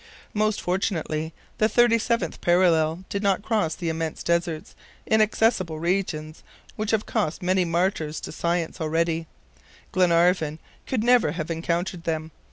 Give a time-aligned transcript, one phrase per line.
[0.33, 4.73] Most fortunately the 37th parallel did not cross the immense deserts,
[5.05, 6.41] inaccessible regions,
[6.75, 9.27] which have cost many martyrs to science already.
[9.91, 12.31] Glenarvan could never have encountered them.